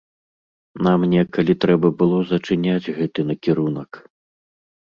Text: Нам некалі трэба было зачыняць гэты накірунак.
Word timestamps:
Нам 0.85 0.99
некалі 1.15 1.55
трэба 1.65 1.87
было 1.99 2.17
зачыняць 2.31 2.91
гэты 2.99 3.27
накірунак. 3.29 3.91